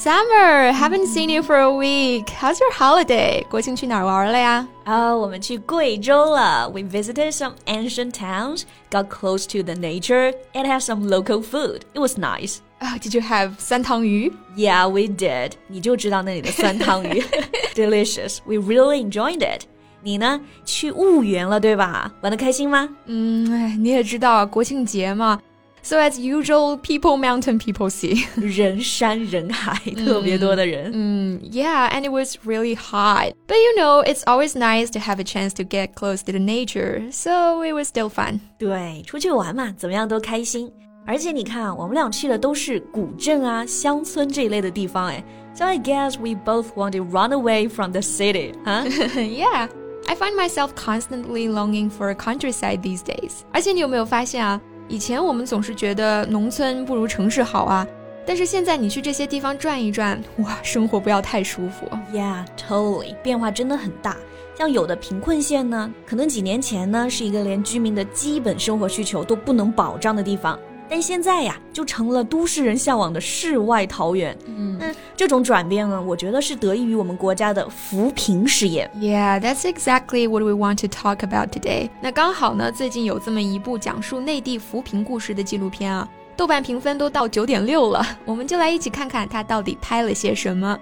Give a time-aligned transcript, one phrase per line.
[0.00, 2.26] Summer, haven't seen you for a week.
[2.26, 3.46] How's your holiday?
[3.48, 4.68] 国庆去哪儿玩了呀？
[4.84, 6.68] 啊，我们去贵州了。
[6.68, 11.80] We visited some ancient towns, got close to the nature, and had some local food.
[11.94, 12.58] It was nice.
[12.80, 14.30] Oh, did you have 酸汤鱼?
[14.54, 15.52] Yeah, we did.
[15.66, 17.24] 你就知道那里的酸汤鱼，
[17.74, 18.40] delicious.
[18.44, 19.62] We really enjoyed it.
[20.02, 20.38] 你呢？
[20.66, 22.12] 去婺源了，对吧？
[22.20, 22.86] 玩的开心吗？
[23.06, 25.40] 嗯，哎，你也知道国庆节嘛。
[25.82, 28.26] So as usual, people mountain, people sea.
[28.34, 30.90] 人山人海，特别多的人。
[30.92, 33.34] 嗯，Yeah, and it was really hot.
[33.46, 36.40] But you know, it's always nice to have a chance to get close to the
[36.40, 37.12] nature.
[37.12, 38.40] So it was still fun.
[38.58, 40.72] 对，出去玩嘛，怎么样都开心。
[41.06, 45.22] 而且你看，我们俩去的都是古镇啊、乡村这一类的地方，哎。
[45.54, 48.84] So I guess we both want to run away from the city, huh?
[49.14, 49.68] yeah.
[50.08, 53.42] I find myself constantly longing for a countryside these days.
[53.52, 54.60] 而且你有没有发现啊？
[54.91, 57.87] 以前我们总是觉得农村不如城市好啊，
[58.25, 61.87] 但是现在你去这些地方转一转，哇，生活不要太舒服。
[62.13, 64.17] Yeah, totally，变化真的很大。
[64.57, 70.59] 像有的贫困县呢，可能几年前呢是一个连居民的基本生活需求都不能保障的地方。
[70.91, 74.37] 但现在呀，就成了都市人向往的世外桃源。
[74.45, 78.91] 嗯，那这种转变呢，我觉得是得益于我们国家的扶贫事业。
[78.95, 81.89] Yeah, that's exactly what we want to talk about today.
[82.01, 86.05] 那刚好呢，最近有这么一部讲述内地扶贫故事的纪录片啊，
[86.35, 88.05] 豆瓣评分都到九点六了。
[88.25, 90.77] 我们就来一起看看它到底拍了些什么。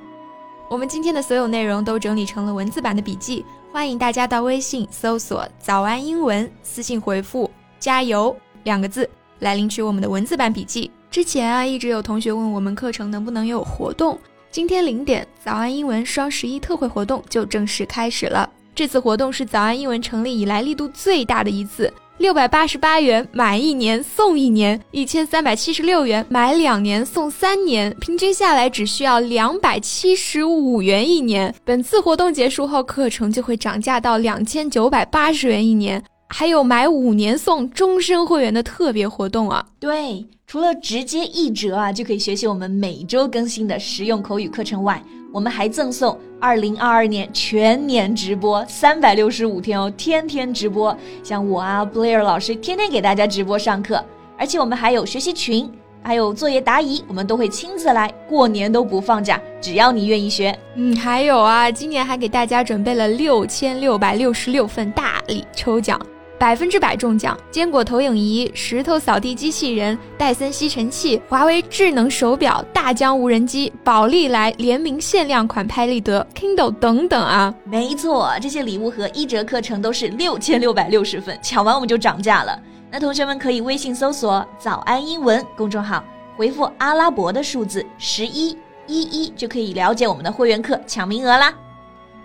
[0.67, 7.47] 我们今天的所有内容都整理成了文字版的笔记，欢迎大家到微信搜索“早安英文”，私信回复
[7.79, 8.35] “加油”
[8.65, 9.07] 两个字。
[9.39, 10.91] 来领取我们的文字版笔记。
[11.09, 14.17] 之前啊，一直有同学问我们课程能不能有活动。
[14.51, 18.49] 今天零点，早安英文双十一特惠活动就正式开始了。
[18.75, 31.53] 这次活动是早安英文成立以来力度最大的一次，六百八十八元买一年送一年，一千三百七十六元买两年送三年，平均下来只需要两百七十五元一年。
[31.65, 36.03] 本次活动结束后，课程就会涨价到两千九百八十元一年。
[36.31, 39.65] 还有买五年送终身会员的特别活动啊！
[39.79, 45.03] 对，除了直接一折啊就可以学习我们每周更新的实用口语课程外，
[45.33, 50.95] 我们还赠送二零二二年全年直播三百六十五天哦，天天直播。
[51.23, 54.03] 像我啊，Blair 老师天天给大家直播上课，
[54.37, 55.69] 而且我们还有学习群，
[56.03, 60.57] 还有作业答疑，我们都会亲自来，过年都不放假，只要你愿意学。
[60.75, 65.99] 嗯，还有啊，今年还给大家准备了六千六百六十六份大礼抽奖。
[66.39, 67.37] 百分之百中奖！
[67.51, 77.53] 坚果投影仪、石头扫地机器人、戴森吸尘器、华为智能手表、大疆无人机、宝利来联名限量款拍立得、Kindle 等等啊！
[77.65, 82.57] 没错，这些礼物和一折课程都是六千六百六十份，抢完我们就涨价了。
[82.89, 86.01] 那同学们可以微信搜索“早安英文”公众号，
[86.37, 88.57] 回复阿拉伯的数字十一
[88.87, 91.53] 一一，就可以了解我们的会员课抢名额啦。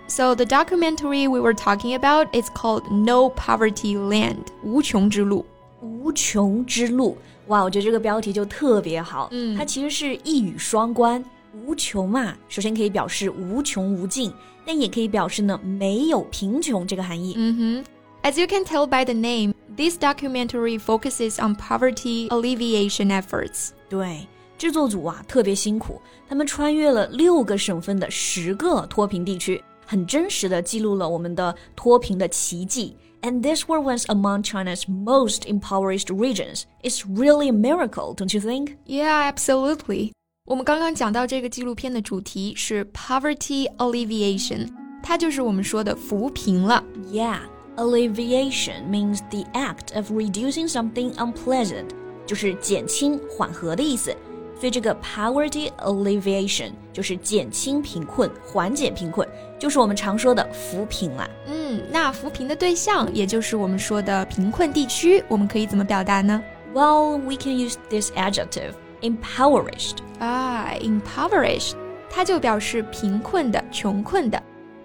[0.08, 5.46] So the documentary we were talking about is called No Poverty Land，无穷之路。
[5.80, 9.28] 无穷之路，哇，我觉得这个标题就特别好。
[9.30, 11.24] 嗯，它其实是一语双关。
[11.64, 14.32] 无穷嘛，首先可以表示无穷无尽，
[14.64, 17.34] 但也可以表示呢没有贫穷这个含义。
[17.36, 17.84] 嗯
[18.22, 23.70] 哼，As you can tell by the name, this documentary focuses on poverty alleviation efforts.
[23.88, 24.26] 对，
[24.58, 29.62] 制作组啊特别辛苦，他们穿越了六个省份的十个脱贫地区。
[29.86, 32.96] 很真实的记录了我们的脱贫的奇迹。
[33.22, 36.62] And this were once among China's most impoverished regions.
[36.82, 38.76] It's really a miracle, don't you think?
[38.86, 40.12] Yeah, absolutely.
[40.46, 44.68] 我们刚刚讲到这个纪录片的主题是 poverty alleviation，
[45.02, 46.82] 它就是我们说的扶贫了。
[47.12, 47.40] Yeah,
[47.76, 51.90] alleviation means the act of reducing something unpleasant，
[52.26, 54.16] 就是减轻、缓和的意思。
[54.58, 59.26] 所以这个 poverty alleviation 就是减轻贫困、缓解贫困，
[59.58, 61.28] 就是我们常说的扶贫啦。
[61.46, 66.42] 嗯，那扶贫的对象，也就是我们说的贫困地区，我们可以怎么表达呢？
[66.74, 69.96] Well, we can use this adjective impoverished.
[70.18, 71.72] 啊，impoverished，
[72.10, 74.42] 它就表示贫困的、穷困的。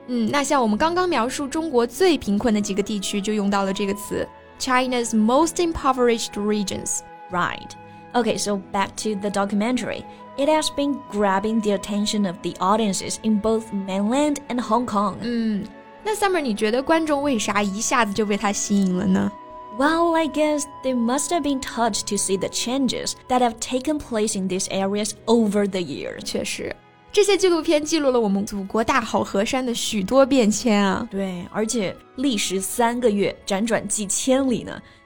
[0.07, 4.25] 嗯，那像我们刚刚描述中国最贫困的几个地区，就用到了这个词，
[4.57, 6.99] China's most impoverished regions.
[7.29, 7.71] Right.
[8.13, 10.03] Okay, so back to the documentary.
[10.37, 15.15] It has been grabbing the attention of the audiences in both mainland and Hong Kong.
[15.21, 15.65] 嗯，
[16.03, 19.31] 那 Summer，你觉得观众为啥一下子就被它吸引了呢？
[19.77, 24.37] Well, I guess they must have been touched to see the changes that have taken place
[24.37, 26.21] in these areas over the years.
[26.23, 26.73] 确实。
[27.11, 31.07] 这些纪录片记录了我们祖国大好河山的许多变迁啊！
[31.09, 34.81] 对，而且历时三个月，辗转几千里呢。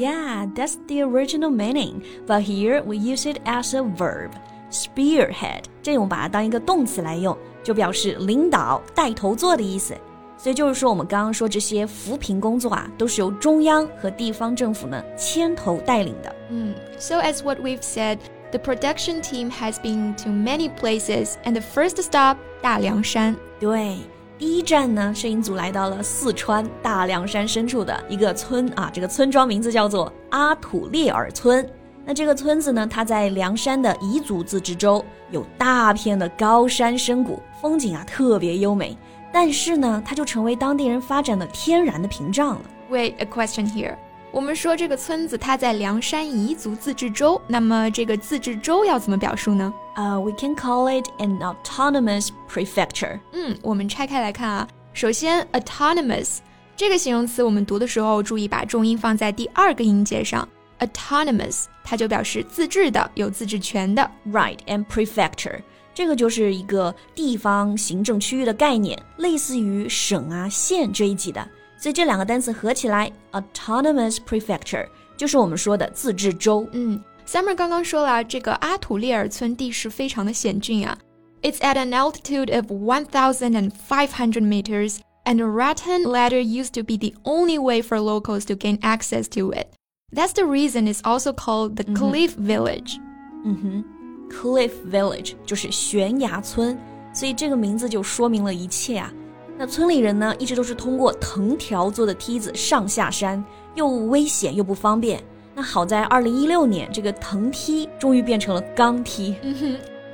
[0.00, 4.30] ？Yeah, that's the original meaning, but here we use it as a verb.
[4.70, 9.94] Spearhead，这我们把它当一个动词来用，就表示领导、带头做的意思。
[10.36, 16.34] 所以就是说，我们刚刚说这些扶贫工作啊，都是由中央和地方政府呢牵头带领的。
[16.50, 18.18] 嗯，So as what we've said.
[18.52, 23.36] The production team has been to many places, and the first stop 大凉山。
[23.58, 23.98] 对，
[24.41, 31.63] 一站呢，摄影组来到了四川大凉山深处的一个村啊，这个村庄名字叫做阿土列尔村。
[32.03, 38.97] 那这个村子呢，它在凉山的彝族自治州，有大片的高山深谷，风景啊特别优美。
[39.31, 42.61] 但是呢，它就成为当地人发展的天然的屏障了。
[42.89, 43.95] Wait, a question here.
[44.31, 49.71] 我们说这个村子它在凉山彝族自治州，那么这个自治州要怎么表述呢？
[49.95, 53.19] 呃、uh,，we can call it an autonomous prefecture。
[53.33, 56.37] 嗯，我们拆开来看啊，首先 autonomous
[56.75, 60.47] 这个形容词，我们读的时候注意把重音放在第二个音节上
[60.79, 64.09] ，autonomous 它就表示自治的、有自治权的。
[64.31, 65.61] Right，and prefecture
[65.93, 71.45] 这个就是一个地方行政区域的概念，类似于省啊、县这一级的。
[71.77, 74.87] 所以这两个单词合起来，autonomous prefecture
[75.17, 76.65] 就是我们说的自治州。
[76.71, 76.99] 嗯
[77.30, 80.98] ，Summer 刚刚说了，这个阿土列尔村地势非常的险峻啊。
[81.42, 87.58] It's at an altitude of 1,500 meters, and a rattan ladder used to be the only
[87.58, 89.68] way for locals to gain access to it.
[90.12, 92.98] That's the reason it's also called the Cliff Village.
[93.44, 93.84] 嗯哼，
[94.30, 96.78] Cliff Village 就是悬崖村，
[97.12, 99.12] 所以这个名字就说明了一切啊。
[99.58, 103.44] 那村里人呢，一直都是通过藤条做的梯子上下山，
[103.74, 105.22] 又危险又不方便。
[105.60, 109.34] 那好在二零一六年，这个藤梯终于变成了钢梯。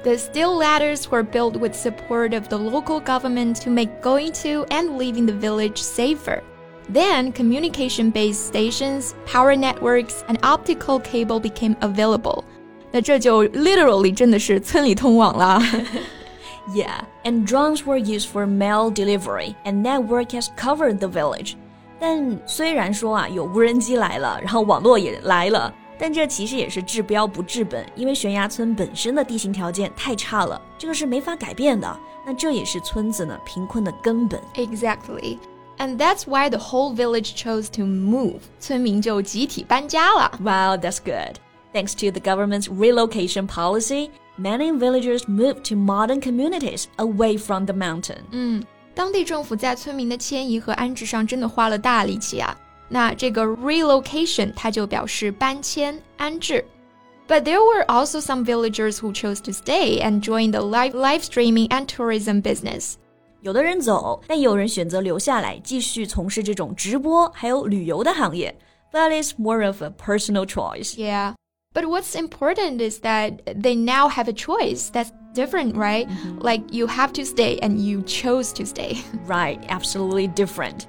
[0.04, 4.66] The steel ladders were built with support of the local government to make going to
[4.70, 6.42] and leaving the village safer.
[6.92, 12.42] Then, communication based stations, power networks, and optical cable became available.
[12.90, 15.60] 那这就 literally 真 的是村里通网了。
[16.74, 21.54] Yeah, and drones were used for mail delivery, and network has covered the village.
[21.98, 31.98] 但虽然说啊，有无人机来了，然后网络也来了，但这其实也是治标不治本，因为悬崖村本身的地形条件太差了，这个是没法改变的。
[32.24, 34.40] 那这也是村子呢贫困的根本。
[34.54, 35.38] Exactly.
[35.78, 38.40] And that's why the whole village chose to move.
[38.60, 40.30] 村民就集体搬家了。
[40.38, 41.36] Wow, that's good.
[41.72, 47.74] Thanks to the government's relocation policy, many villagers moved to modern communities away from the
[47.74, 48.18] mountain.
[48.30, 48.62] 嗯，
[48.96, 52.56] 当地政府在村民的迁移和安置上真的花了大力气啊。
[52.88, 56.64] 那这个 relocation 它就表示搬迁、安置。
[57.26, 61.68] But there were also some villagers who chose to stay and join the live live streaming
[61.68, 62.94] and tourism business.
[63.40, 68.54] 有的人走，但有人选择留下来，继续从事这种直播还有旅游的行业。
[68.92, 70.94] But it's more of a personal choice.
[70.96, 71.34] Yeah.
[71.72, 76.07] But what's important is that they now have a choice that's different, right?
[76.07, 76.49] Mm -hmm.
[76.49, 78.97] Like you have to stay and you chose to stay.
[79.27, 80.79] Right, absolutely different.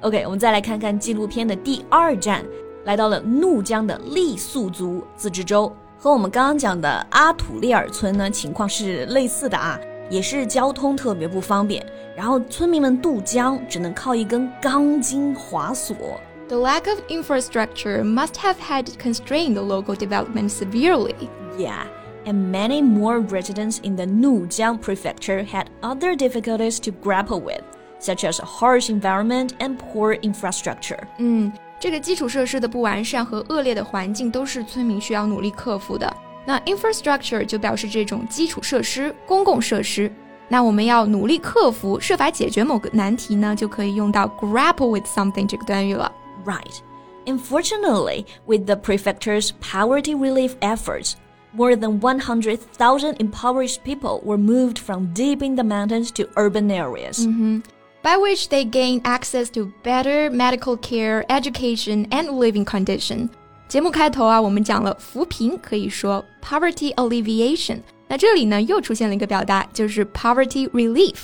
[0.00, 2.44] OK，我们再来看看纪录片的第二站，
[2.84, 11.84] 来到了怒江的傈僳族自治州，和我们刚刚讲的阿土列尔村呢情况是类似的啊，也是交通特别不方便，
[12.16, 15.96] 然后村民们渡江只能靠一根钢筋滑索。
[16.48, 21.28] The lack of infrastructure must have had constrained the local development severely.
[21.58, 21.86] Yeah
[22.27, 27.61] and many more residents in the Nujiang prefecture had other difficulties to grapple with,
[27.99, 30.99] such as a harsh environment and poor infrastructure.
[31.17, 36.11] 嗯，这个基础设施的不完善和恶劣的环境都是村民需要努力克服的。
[36.45, 40.11] 那 infrastructure 就表示这种基础设施、公共设施。
[40.49, 46.11] 那我们要努力克服、设法解决某个难题呢，就可以用到 grapple with something 这个短语了。
[46.45, 46.79] Right.
[47.25, 51.13] Unfortunately, with the prefecture's poverty relief efforts,
[51.55, 57.25] more than 100,000 impoverished people were moved from deep in the mountains to urban areas.
[58.03, 63.29] by which they gain access to better medical care, education, and living condition.
[63.67, 67.79] 节目开头啊，我们讲了扶贫，可以说 poverty alleviation。
[68.07, 71.15] 那这里呢，又出现了一个表达，就是 poverty relief。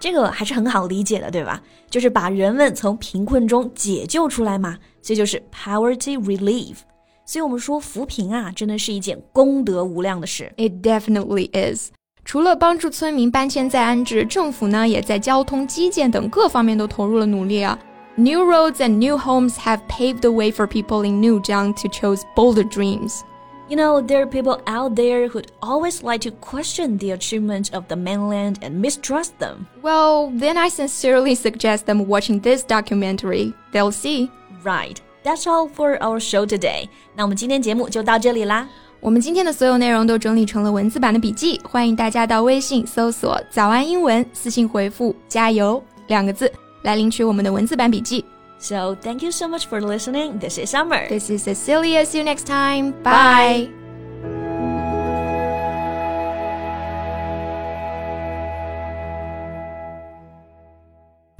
[0.00, 1.62] 这个还是很好理解的，对吧？
[1.88, 6.78] 就是把人们从贫困中解救出来嘛，这就是 poverty relief。
[7.27, 10.51] 所以我们说扶贫啊，真的是一件功德无量的事。
[10.55, 11.91] It definitely is.
[12.23, 17.77] 除了帮助村民搬迁再安置，政府呢也在交通、基建等各方面都投入了努力啊。
[18.15, 22.63] New roads and new homes have paved the way for people in Nujiang to chase bolder
[22.63, 23.21] dreams.
[23.69, 27.83] You know, there are people out there who'd always like to question the achievements of
[27.89, 29.67] the mainland and mistrust them.
[29.81, 33.53] Well, then I sincerely suggest them watching this documentary.
[33.73, 34.31] They'll see.
[34.63, 35.01] Right.
[35.26, 36.88] That's all for our show today.
[37.14, 38.68] 那我们今天节目就到这里啦。
[39.00, 48.24] 我们今天的所有内容都整理成了文字版的笔记，欢迎大家到微信搜索“早安英文”，私信回复“加油”两个字来领取我们的文字版笔记。
[48.58, 50.38] So thank you so much for listening.
[50.38, 51.08] This is Summer.
[51.08, 52.04] This is Cecilia.
[52.04, 52.92] See you next time.
[53.02, 53.68] Bye.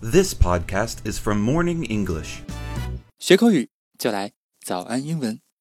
[0.00, 2.40] This podcast is from Morning English.
[3.20, 5.46] 学口语 就来早安英文。